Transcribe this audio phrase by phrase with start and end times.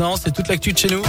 [0.00, 1.02] Non, c'est toute l'actu de chez nous.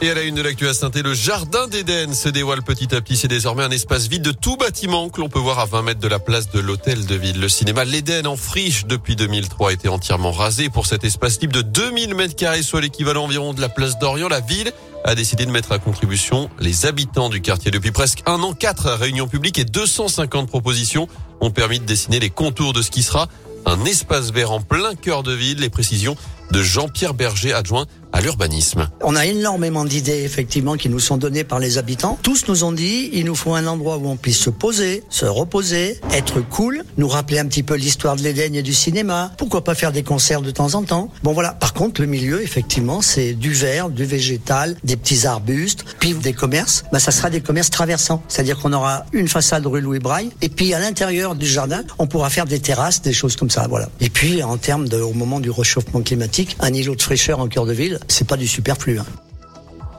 [0.00, 3.00] Et à la une de l'actu à saint le jardin d'Éden se dévoile petit à
[3.00, 3.16] petit.
[3.16, 6.00] C'est désormais un espace vide de tout bâtiment que l'on peut voir à 20 mètres
[6.00, 7.40] de la place de l'hôtel de ville.
[7.40, 11.54] Le cinéma L'Éden en friche depuis 2003 a été entièrement rasé pour cet espace libre
[11.54, 14.28] de 2000 mètres carrés, soit l'équivalent environ de la place d'Orient.
[14.28, 14.70] La ville
[15.02, 17.72] a décidé de mettre à contribution les habitants du quartier.
[17.72, 21.08] Depuis presque un an, quatre réunions publiques et 250 propositions
[21.40, 23.28] ont permis de dessiner les contours de ce qui sera
[23.66, 25.60] un espace vert en plein cœur de ville.
[25.60, 26.16] Les précisions
[26.52, 28.88] de Jean-Pierre Berger, adjoint à l'urbanisme.
[29.02, 32.18] On a énormément d'idées effectivement qui nous sont données par les habitants.
[32.22, 35.26] Tous nous ont dit il nous faut un endroit où on puisse se poser, se
[35.26, 39.32] reposer, être cool, nous rappeler un petit peu l'histoire de l'Éden et du cinéma.
[39.36, 41.10] Pourquoi pas faire des concerts de temps en temps?
[41.22, 41.52] Bon voilà.
[41.52, 46.32] Par contre, le milieu effectivement, c'est du vert, du végétal, des petits arbustes, puis des
[46.32, 46.84] commerces.
[46.92, 50.48] Bah ça sera des commerces traversants, c'est-à-dire qu'on aura une façade rue Louis Braille et
[50.48, 53.66] puis à l'intérieur du jardin, on pourra faire des terrasses, des choses comme ça.
[53.68, 53.88] Voilà.
[54.00, 57.66] Et puis en termes au moment du réchauffement climatique, un îlot de fraîcheur en cœur
[57.66, 58.98] de ville c'est pas du superflu.
[58.98, 59.06] Hein.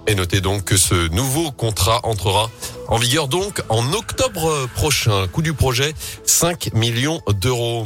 [0.08, 2.50] Et notez donc que ce nouveau contrat entrera
[2.88, 5.28] en vigueur donc en octobre prochain.
[5.28, 5.94] Coût du projet
[6.26, 7.86] 5 millions d'euros.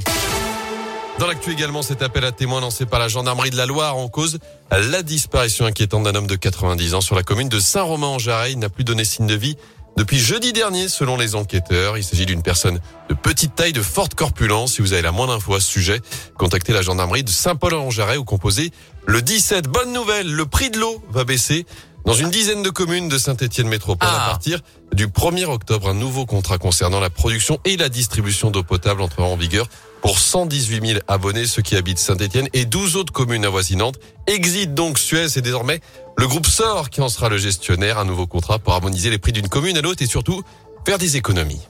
[1.19, 4.07] Dans l'actu également, cet appel à témoins lancé par la gendarmerie de la Loire en
[4.07, 4.39] cause
[4.71, 8.55] la disparition inquiétante d'un homme de 90 ans sur la commune de Saint-Romain-en-Jarret.
[8.55, 9.55] N'a plus donné signe de vie
[9.97, 11.97] depuis jeudi dernier, selon les enquêteurs.
[11.97, 14.73] Il s'agit d'une personne de petite taille, de forte corpulence.
[14.73, 16.01] Si vous avez la moindre info à ce sujet,
[16.37, 18.71] contactez la gendarmerie de Saint-Paul-en-Jarret ou composez
[19.05, 19.67] le 17.
[19.67, 21.65] Bonne nouvelle, le prix de l'eau va baisser.
[22.05, 24.29] Dans une dizaine de communes de Saint-Étienne Métropole, à ah.
[24.29, 24.59] partir
[24.91, 29.27] du 1er octobre, un nouveau contrat concernant la production et la distribution d'eau potable entrera
[29.27, 29.69] en vigueur
[30.03, 33.95] pour 118 000 abonnés, ceux qui habitent Saint-Étienne et 12 autres communes avoisinantes.
[34.27, 35.79] Exit donc Suez et désormais
[36.17, 37.97] le groupe SOR qui en sera le gestionnaire.
[37.97, 40.43] Un nouveau contrat pour harmoniser les prix d'une commune à l'autre et surtout
[40.85, 41.61] faire des économies.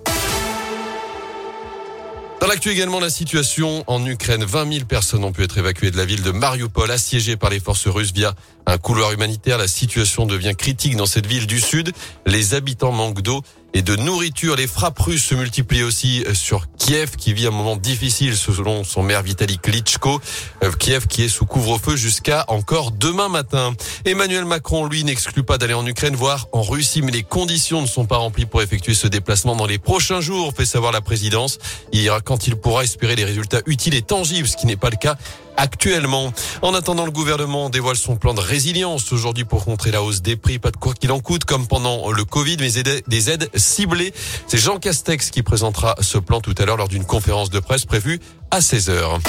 [2.42, 4.44] Dans l'actu également, la situation en Ukraine.
[4.44, 7.60] 20 000 personnes ont pu être évacuées de la ville de Mariupol, assiégée par les
[7.60, 8.34] forces russes via
[8.66, 9.58] un couloir humanitaire.
[9.58, 11.94] La situation devient critique dans cette ville du sud.
[12.26, 14.56] Les habitants manquent d'eau et de nourriture.
[14.56, 19.04] Les frappes russes se multiplient aussi sur Kiev, qui vit un moment difficile selon son
[19.04, 20.22] maire Vitaly Klitschko.
[20.64, 23.74] Euh, Kiev qui est sous couvre-feu jusqu'à encore demain matin.
[24.06, 27.88] Emmanuel Macron, lui, n'exclut pas d'aller en Ukraine, voire en Russie, mais les conditions ne
[27.88, 31.58] sont pas remplies pour effectuer ce déplacement dans les prochains jours, fait savoir la présidence.
[31.92, 34.90] Il ira quand il pourra espérer des résultats utiles et tangibles, ce qui n'est pas
[34.90, 35.18] le cas
[35.58, 36.34] actuellement.
[36.62, 40.36] En attendant, le gouvernement dévoile son plan de résilience aujourd'hui pour contrer la hausse des
[40.36, 40.60] prix.
[40.60, 42.72] Pas de quoi qu'il en coûte, comme pendant le Covid, mais
[43.08, 44.14] des aides ciblées.
[44.48, 47.86] C'est Jean Castex qui présentera ce plan tout à l'heure lors d'une conférence de presse
[47.86, 48.20] prévue
[48.52, 49.20] à 16 heures.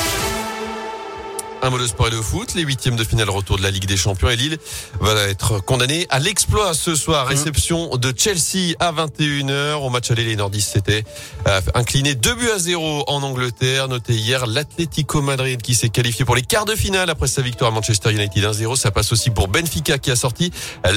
[1.65, 2.53] Un mot de sport et de foot.
[2.55, 4.59] Les huitièmes de finale retour de la Ligue des Champions et Lille
[5.01, 7.27] va être condamné à l'exploit ce soir.
[7.27, 9.77] Réception de Chelsea à 21h.
[9.77, 11.05] Au match aller, les nordistes s'étaient
[11.49, 13.89] euh, inclinés 2 buts à 0 en Angleterre.
[13.89, 17.71] Noté hier l'Atlético Madrid qui s'est qualifié pour les quarts de finale après sa victoire
[17.73, 18.77] à Manchester United 1-0.
[18.77, 20.53] Ça passe aussi pour Benfica qui a sorti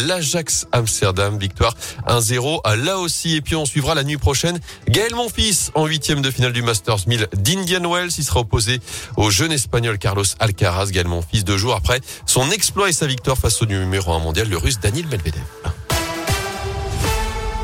[0.05, 1.39] l'Ajax Amsterdam.
[1.39, 1.75] Victoire
[2.09, 3.37] 1-0 là aussi.
[3.37, 7.07] Et puis on suivra la nuit prochaine Gaël Monfils en huitième de finale du Masters
[7.07, 8.11] 1000 d'Indian Wells.
[8.17, 8.81] Il sera opposé
[9.15, 13.05] au jeune espagnol Carlos Alcaraz Alcaraz, également fils de jour après son exploit et sa
[13.05, 15.43] victoire face au numéro 1 mondial, le russe Daniel Medvedev.